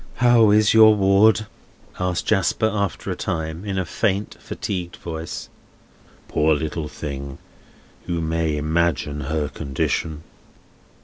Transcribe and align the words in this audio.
"How 0.15 0.49
is 0.49 0.73
your 0.73 0.95
ward?" 0.95 1.45
asked 1.99 2.25
Jasper, 2.25 2.65
after 2.67 3.11
a 3.11 3.15
time, 3.15 3.63
in 3.63 3.77
a 3.77 3.85
faint, 3.85 4.35
fatigued 4.39 4.95
voice. 4.95 5.47
"Poor 6.27 6.55
little 6.55 6.87
thing! 6.87 7.37
You 8.07 8.19
may 8.19 8.57
imagine 8.57 9.21
her 9.21 9.47
condition." 9.47 10.23